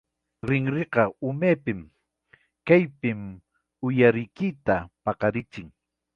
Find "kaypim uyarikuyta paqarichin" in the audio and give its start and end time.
2.67-5.67